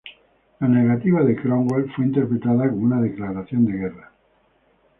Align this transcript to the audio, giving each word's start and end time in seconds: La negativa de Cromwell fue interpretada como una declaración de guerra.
La 0.59 0.67
negativa 0.67 1.23
de 1.23 1.35
Cromwell 1.35 1.91
fue 1.95 2.05
interpretada 2.05 2.67
como 2.67 2.85
una 2.87 2.99
declaración 2.99 3.67
de 3.67 3.73
guerra. 3.73 4.11